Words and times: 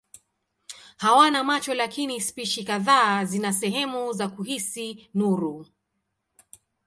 Hawana 0.97 1.43
macho 1.43 1.73
lakini 1.73 2.21
spishi 2.21 2.63
kadhaa 2.63 3.25
zina 3.25 3.53
sehemu 3.53 4.13
za 4.13 4.27
kuhisi 4.27 5.09
nuru. 5.13 5.67